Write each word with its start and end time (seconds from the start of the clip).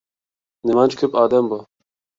نېمانچە 0.71 1.01
كۆپ 1.05 1.21
ئادەم 1.21 1.55
بۇ. 1.55 1.65